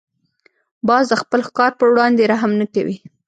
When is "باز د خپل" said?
0.87-1.39